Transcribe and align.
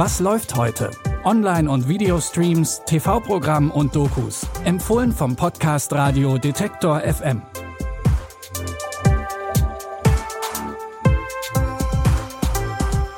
Was 0.00 0.20
läuft 0.20 0.54
heute? 0.54 0.92
Online- 1.24 1.68
und 1.68 1.88
Videostreams, 1.88 2.82
TV-Programm 2.86 3.72
und 3.72 3.96
Dokus. 3.96 4.46
Empfohlen 4.64 5.10
vom 5.10 5.34
Podcast 5.34 5.92
Radio 5.92 6.38
Detektor 6.38 7.00
FM. 7.00 7.42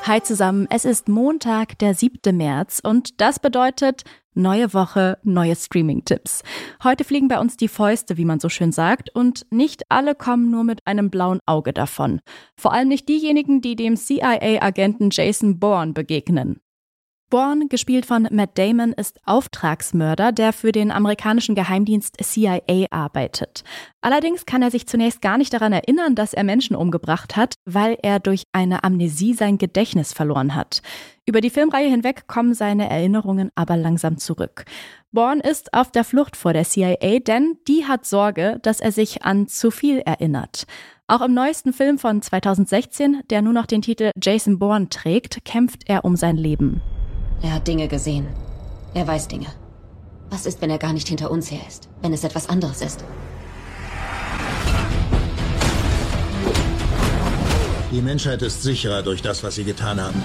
Hi 0.05 0.23
zusammen, 0.23 0.67
es 0.71 0.87
ist 0.87 1.11
Montag, 1.11 1.79
der 1.81 1.95
7. 1.95 2.35
März 2.35 2.81
und 2.83 3.21
das 3.21 3.41
bedeutet 3.41 4.05
neue 4.33 4.73
Woche, 4.73 5.19
neue 5.23 5.57
Streaming-Tipps. 5.57 6.43
Heute 6.83 7.05
fliegen 7.05 7.29
bei 7.29 7.41
uns 7.41 7.59
die 7.59 7.69
Fäuste, 7.69 8.17
wie 8.17 8.25
man 8.25 8.41
so 8.41 8.49
schön 8.49 8.73
sagt, 8.73 9.15
und 9.15 9.45
nicht 9.51 9.83
alle 9.91 10.15
kommen 10.15 10.51
nur 10.51 10.65
mit 10.65 10.87
einem 10.87 11.11
blauen 11.11 11.41
Auge 11.45 11.75
davon. 11.75 12.23
Vor 12.57 12.73
allem 12.73 12.89
nicht 12.89 13.07
diejenigen, 13.07 13.61
die 13.61 13.77
dem 13.77 13.99
CIA-Agenten 13.99 15.11
Jason 15.13 15.61
Bourne 15.61 15.93
begegnen. 15.93 16.59
Bourne, 17.31 17.69
gespielt 17.69 18.07
von 18.07 18.27
Matt 18.33 18.59
Damon, 18.59 18.93
ist 18.93 19.21
Auftragsmörder, 19.25 20.33
der 20.33 20.53
für 20.53 20.73
den 20.73 20.91
amerikanischen 20.91 21.55
Geheimdienst 21.55 22.17
CIA 22.21 22.87
arbeitet. 22.91 23.63
Allerdings 24.01 24.47
kann 24.47 24.63
er 24.63 24.73
sich 24.73 24.89
zunächst 24.89 25.23
gar 25.23 25.39
nicht 25.39 25.53
daran 25.53 25.73
erinnern, 25.73 26.17
dass 26.17 26.35
er 26.35 26.43
Menschen 26.43 26.75
umgebracht 26.75 27.37
hat, 27.37 27.55
weil 27.65 27.97
er 28.03 28.19
durch 28.19 28.43
eine 28.51 28.83
Amnesie 28.83 29.35
sein 29.35 29.59
Gedächtnis 29.59 30.13
verloren 30.13 30.57
hat. 30.57 30.83
Über 31.25 31.41
die 31.41 31.51
Filmreihe 31.51 31.89
hinweg 31.89 32.27
kommen 32.27 32.53
seine 32.53 32.91
Erinnerungen 32.91 33.53
aber 33.55 33.77
langsam 33.77 34.19
zurück. 34.19 34.65
Bourne 35.13 35.43
ist 35.43 35.73
auf 35.73 35.93
der 35.93 36.03
Flucht 36.03 36.35
vor 36.35 36.53
der 36.53 36.65
CIA, 36.65 37.21
denn 37.21 37.59
die 37.69 37.87
hat 37.87 38.07
Sorge, 38.07 38.59
dass 38.63 38.81
er 38.81 38.91
sich 38.91 39.23
an 39.23 39.47
zu 39.47 39.71
viel 39.71 40.01
erinnert. 40.01 40.67
Auch 41.07 41.21
im 41.21 41.35
neuesten 41.35 41.73
Film 41.73 41.99
von 41.99 42.23
2016, 42.23 43.23
der 43.31 43.41
nur 43.43 43.53
noch 43.53 43.67
den 43.67 43.83
Titel 43.83 44.11
Jason 44.21 44.59
Bourne 44.59 44.89
trägt, 44.89 45.45
kämpft 45.45 45.89
er 45.89 46.05
um 46.05 46.17
sein 46.17 46.37
Leben. 46.37 46.83
Er 47.43 47.55
hat 47.55 47.67
Dinge 47.67 47.89
gesehen. 47.89 48.27
Er 48.93 49.07
weiß 49.07 49.29
Dinge. 49.29 49.47
Was 50.29 50.47
ist, 50.47 50.61
wenn 50.61 50.71
er 50.71 50.79
gar 50.79 50.93
nicht 50.93 51.09
hinter 51.09 51.31
uns 51.31 51.51
her 51.51 51.61
ist? 51.67 51.89
Wenn 52.03 52.13
es 52.13 52.23
etwas 52.23 52.49
anderes 52.49 52.83
ist? 52.83 53.05
Die 57.91 58.03
Menschheit 58.03 58.43
ist 58.43 58.63
sicherer 58.63 59.03
durch 59.03 59.23
das, 59.23 59.43
was 59.43 59.55
sie 59.55 59.65
getan 59.65 60.01
haben. 60.01 60.23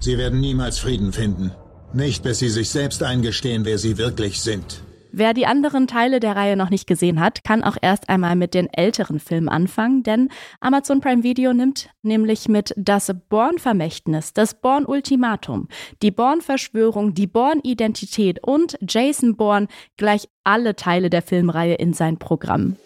Sie 0.00 0.18
werden 0.18 0.40
niemals 0.40 0.78
Frieden 0.78 1.12
finden. 1.12 1.52
Nicht, 1.92 2.22
bis 2.22 2.38
sie 2.40 2.50
sich 2.50 2.70
selbst 2.70 3.02
eingestehen, 3.02 3.64
wer 3.64 3.78
sie 3.78 3.98
wirklich 3.98 4.40
sind. 4.40 4.82
Wer 5.18 5.32
die 5.32 5.46
anderen 5.46 5.86
Teile 5.86 6.20
der 6.20 6.36
Reihe 6.36 6.58
noch 6.58 6.68
nicht 6.68 6.86
gesehen 6.86 7.20
hat, 7.20 7.42
kann 7.42 7.64
auch 7.64 7.78
erst 7.80 8.10
einmal 8.10 8.36
mit 8.36 8.52
den 8.52 8.68
älteren 8.70 9.18
Filmen 9.18 9.48
anfangen, 9.48 10.02
denn 10.02 10.28
Amazon 10.60 11.00
Prime 11.00 11.22
Video 11.22 11.54
nimmt 11.54 11.88
nämlich 12.02 12.48
mit 12.48 12.74
Das 12.76 13.10
Born-Vermächtnis, 13.30 14.34
das 14.34 14.60
Born-Ultimatum, 14.60 15.68
die 16.02 16.10
Born-Verschwörung, 16.10 17.14
die 17.14 17.26
Born-Identität 17.26 18.46
und 18.46 18.76
Jason 18.86 19.36
Bourne 19.36 19.68
gleich 19.96 20.28
alle 20.44 20.76
Teile 20.76 21.08
der 21.08 21.22
Filmreihe 21.22 21.76
in 21.76 21.94
sein 21.94 22.18
Programm. 22.18 22.76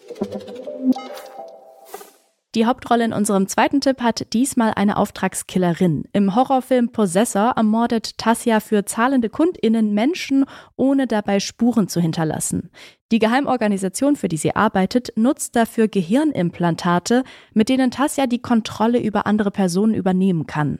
Die 2.53 2.65
Hauptrolle 2.65 3.05
in 3.05 3.13
unserem 3.13 3.47
zweiten 3.47 3.79
Tipp 3.79 4.01
hat 4.01 4.33
diesmal 4.33 4.73
eine 4.75 4.97
Auftragskillerin. 4.97 6.03
Im 6.11 6.35
Horrorfilm 6.35 6.91
Possessor 6.91 7.53
ermordet 7.55 8.17
Tassia 8.17 8.59
für 8.59 8.83
zahlende 8.83 9.29
KundInnen 9.29 9.93
Menschen, 9.93 10.43
ohne 10.75 11.07
dabei 11.07 11.39
Spuren 11.39 11.87
zu 11.87 12.01
hinterlassen. 12.01 12.69
Die 13.13 13.19
Geheimorganisation, 13.19 14.17
für 14.17 14.27
die 14.27 14.35
sie 14.35 14.53
arbeitet, 14.53 15.13
nutzt 15.15 15.55
dafür 15.55 15.87
Gehirnimplantate, 15.87 17.23
mit 17.53 17.69
denen 17.69 17.89
Tassia 17.89 18.27
die 18.27 18.41
Kontrolle 18.41 18.99
über 18.99 19.25
andere 19.25 19.51
Personen 19.51 19.93
übernehmen 19.93 20.45
kann. 20.45 20.77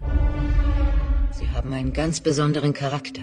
Sie 1.32 1.48
haben 1.52 1.72
einen 1.72 1.94
ganz 1.94 2.20
besonderen 2.20 2.74
Charakter. 2.74 3.22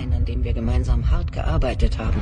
Einen, 0.00 0.12
an 0.12 0.24
dem 0.24 0.44
wir 0.44 0.52
gemeinsam 0.52 1.10
hart 1.10 1.32
gearbeitet 1.32 1.98
haben. 1.98 2.20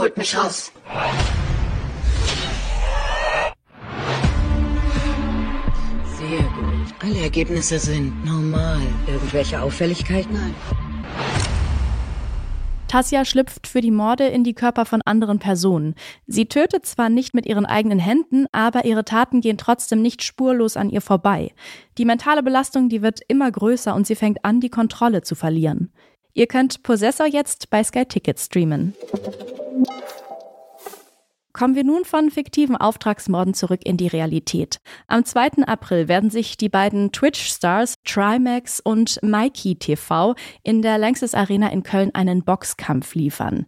Holt 0.00 0.16
mich 0.16 0.34
raus. 0.34 0.72
Sehr 6.18 6.38
gut. 6.38 6.94
Alle 7.02 7.20
Ergebnisse 7.20 7.78
sind 7.78 8.24
normal. 8.24 8.80
Irgendwelche 9.06 9.60
Auffälligkeiten? 9.60 10.32
Nein. 10.32 10.54
Tassia 12.88 13.26
schlüpft 13.26 13.66
für 13.66 13.82
die 13.82 13.90
Morde 13.90 14.24
in 14.28 14.42
die 14.42 14.54
Körper 14.54 14.86
von 14.86 15.02
anderen 15.02 15.38
Personen. 15.38 15.94
Sie 16.26 16.46
tötet 16.46 16.86
zwar 16.86 17.10
nicht 17.10 17.34
mit 17.34 17.44
ihren 17.44 17.66
eigenen 17.66 17.98
Händen, 17.98 18.46
aber 18.52 18.86
ihre 18.86 19.04
Taten 19.04 19.42
gehen 19.42 19.58
trotzdem 19.58 20.00
nicht 20.00 20.22
spurlos 20.22 20.78
an 20.78 20.88
ihr 20.88 21.02
vorbei. 21.02 21.52
Die 21.98 22.06
mentale 22.06 22.42
Belastung, 22.42 22.88
die 22.88 23.02
wird 23.02 23.20
immer 23.28 23.52
größer 23.52 23.94
und 23.94 24.06
sie 24.06 24.14
fängt 24.14 24.46
an, 24.46 24.60
die 24.60 24.70
Kontrolle 24.70 25.20
zu 25.20 25.34
verlieren. 25.34 25.92
Ihr 26.32 26.46
könnt 26.46 26.82
Possessor 26.82 27.26
jetzt 27.26 27.68
bei 27.68 27.84
Sky 27.84 28.06
Ticket 28.06 28.40
streamen. 28.40 28.94
Kommen 31.52 31.74
wir 31.74 31.84
nun 31.84 32.04
von 32.04 32.30
fiktiven 32.30 32.76
Auftragsmorden 32.76 33.52
zurück 33.54 33.80
in 33.84 33.96
die 33.96 34.06
Realität. 34.06 34.78
Am 35.08 35.24
2. 35.24 35.64
April 35.66 36.08
werden 36.08 36.30
sich 36.30 36.56
die 36.56 36.68
beiden 36.68 37.12
Twitch-Stars 37.12 37.96
Trimax 38.04 38.80
und 38.80 39.18
Mikey 39.22 39.74
TV 39.76 40.34
in 40.62 40.80
der 40.80 40.96
Lanxess 40.96 41.34
Arena 41.34 41.68
in 41.68 41.82
Köln 41.82 42.14
einen 42.14 42.44
Boxkampf 42.44 43.14
liefern. 43.14 43.66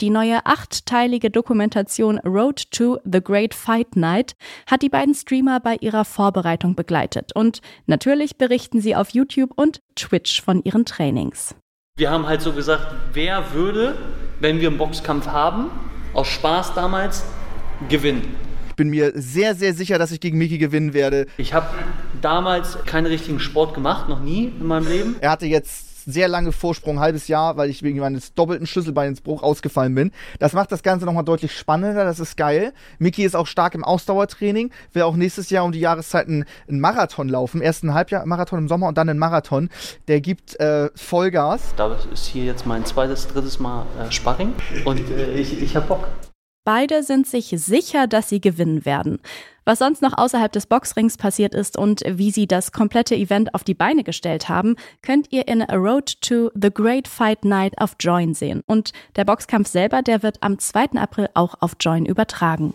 Die 0.00 0.10
neue 0.10 0.44
achtteilige 0.46 1.30
Dokumentation 1.30 2.18
Road 2.20 2.70
to 2.70 2.98
the 3.04 3.20
Great 3.20 3.52
Fight 3.52 3.94
Night 3.94 4.34
hat 4.66 4.82
die 4.82 4.88
beiden 4.88 5.14
Streamer 5.14 5.60
bei 5.60 5.76
ihrer 5.80 6.04
Vorbereitung 6.04 6.74
begleitet 6.74 7.32
und 7.34 7.60
natürlich 7.86 8.38
berichten 8.38 8.80
sie 8.80 8.96
auf 8.96 9.10
YouTube 9.10 9.52
und 9.56 9.80
Twitch 9.96 10.40
von 10.40 10.62
ihren 10.64 10.84
Trainings. 10.84 11.54
Wir 11.96 12.10
haben 12.10 12.26
halt 12.26 12.40
so 12.40 12.52
gesagt, 12.52 12.92
wer 13.12 13.52
würde, 13.52 13.96
wenn 14.40 14.60
wir 14.60 14.68
einen 14.68 14.78
Boxkampf 14.78 15.26
haben, 15.26 15.70
aus 16.12 16.28
Spaß 16.28 16.74
damals, 16.74 17.24
gewinnen. 17.88 18.36
Ich 18.68 18.76
bin 18.76 18.90
mir 18.90 19.12
sehr, 19.14 19.54
sehr 19.54 19.72
sicher, 19.72 19.98
dass 19.98 20.10
ich 20.10 20.20
gegen 20.20 20.36
Miki 20.36 20.58
gewinnen 20.58 20.94
werde. 20.94 21.26
Ich 21.36 21.54
habe 21.54 21.66
damals 22.20 22.78
keinen 22.86 23.06
richtigen 23.06 23.38
Sport 23.38 23.74
gemacht, 23.74 24.08
noch 24.08 24.20
nie 24.20 24.46
in 24.46 24.66
meinem 24.66 24.88
Leben. 24.88 25.16
Er 25.20 25.30
hatte 25.30 25.46
jetzt 25.46 25.93
sehr 26.04 26.28
lange 26.28 26.52
Vorsprung, 26.52 27.00
halbes 27.00 27.28
Jahr, 27.28 27.56
weil 27.56 27.70
ich 27.70 27.82
wegen 27.82 28.00
meines 28.00 28.34
doppelten 28.34 28.66
Schlüsselbeinsbruch 28.66 29.42
ausgefallen 29.42 29.94
bin. 29.94 30.12
Das 30.38 30.52
macht 30.52 30.72
das 30.72 30.82
Ganze 30.82 31.06
nochmal 31.06 31.24
deutlich 31.24 31.56
spannender, 31.56 32.04
das 32.04 32.20
ist 32.20 32.36
geil. 32.36 32.72
Miki 32.98 33.24
ist 33.24 33.36
auch 33.36 33.46
stark 33.46 33.74
im 33.74 33.84
Ausdauertraining, 33.84 34.70
will 34.92 35.02
auch 35.02 35.16
nächstes 35.16 35.50
Jahr 35.50 35.64
um 35.64 35.72
die 35.72 35.80
Jahreszeiten 35.80 36.44
einen 36.68 36.80
Marathon 36.80 37.28
laufen. 37.28 37.60
Erst 37.60 37.84
ein 37.84 37.94
Halbjahr-Marathon 37.94 38.60
im 38.60 38.68
Sommer 38.68 38.88
und 38.88 38.98
dann 38.98 39.08
einen 39.08 39.18
Marathon. 39.18 39.70
Der 40.08 40.20
gibt 40.20 40.58
äh, 40.60 40.90
Vollgas. 40.94 41.74
Da 41.76 41.96
ist 42.12 42.26
hier 42.26 42.44
jetzt 42.44 42.66
mein 42.66 42.84
zweites, 42.84 43.28
drittes 43.28 43.58
Mal 43.58 43.86
äh, 43.98 44.10
Sparring 44.10 44.52
und 44.84 45.00
äh, 45.10 45.32
ich, 45.32 45.60
ich 45.62 45.76
hab 45.76 45.88
Bock. 45.88 46.08
Beide 46.64 47.02
sind 47.02 47.26
sich 47.26 47.54
sicher, 47.58 48.06
dass 48.06 48.30
sie 48.30 48.40
gewinnen 48.40 48.86
werden. 48.86 49.20
Was 49.66 49.80
sonst 49.80 50.00
noch 50.00 50.16
außerhalb 50.16 50.50
des 50.50 50.66
Boxrings 50.66 51.18
passiert 51.18 51.54
ist 51.54 51.76
und 51.76 52.02
wie 52.06 52.30
sie 52.30 52.46
das 52.46 52.72
komplette 52.72 53.14
Event 53.14 53.54
auf 53.54 53.64
die 53.64 53.74
Beine 53.74 54.02
gestellt 54.02 54.48
haben, 54.48 54.76
könnt 55.02 55.30
ihr 55.30 55.46
in 55.46 55.60
A 55.62 55.74
Road 55.74 56.20
to 56.22 56.50
the 56.54 56.70
Great 56.72 57.06
Fight 57.06 57.44
Night 57.44 57.78
auf 57.78 57.96
Join 58.00 58.32
sehen. 58.32 58.62
Und 58.66 58.92
der 59.16 59.24
Boxkampf 59.24 59.68
selber, 59.68 60.00
der 60.00 60.22
wird 60.22 60.42
am 60.42 60.58
2. 60.58 60.92
April 60.96 61.28
auch 61.34 61.54
auf 61.60 61.76
Join 61.80 62.06
übertragen. 62.06 62.72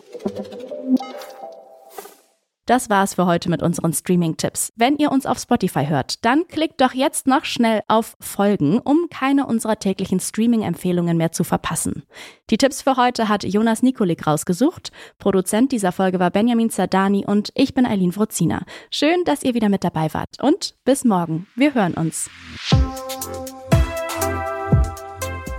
Das 2.69 2.87
war's 2.87 3.15
für 3.15 3.25
heute 3.25 3.49
mit 3.49 3.63
unseren 3.63 3.93
Streaming-Tipps. 3.93 4.73
Wenn 4.75 4.95
ihr 4.97 5.11
uns 5.11 5.25
auf 5.25 5.39
Spotify 5.39 5.87
hört, 5.87 6.23
dann 6.23 6.47
klickt 6.47 6.79
doch 6.81 6.93
jetzt 6.93 7.25
noch 7.25 7.43
schnell 7.43 7.81
auf 7.87 8.15
Folgen, 8.19 8.77
um 8.77 9.07
keine 9.09 9.47
unserer 9.47 9.79
täglichen 9.79 10.19
Streaming-Empfehlungen 10.19 11.17
mehr 11.17 11.31
zu 11.31 11.43
verpassen. 11.43 12.03
Die 12.51 12.57
Tipps 12.57 12.83
für 12.83 12.95
heute 12.95 13.27
hat 13.27 13.43
Jonas 13.43 13.81
Nikolik 13.81 14.27
rausgesucht. 14.27 14.91
Produzent 15.17 15.71
dieser 15.71 15.91
Folge 15.91 16.19
war 16.19 16.29
Benjamin 16.29 16.69
Zardani 16.69 17.25
und 17.25 17.51
ich 17.55 17.73
bin 17.73 17.87
Eileen 17.87 18.15
Wrozina. 18.15 18.61
Schön, 18.91 19.23
dass 19.25 19.41
ihr 19.41 19.55
wieder 19.55 19.69
mit 19.69 19.83
dabei 19.83 20.13
wart 20.13 20.39
und 20.39 20.75
bis 20.85 21.03
morgen. 21.03 21.47
Wir 21.55 21.73
hören 21.73 21.95
uns. 21.95 22.29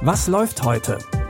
Was 0.00 0.28
läuft 0.28 0.62
heute? 0.62 0.98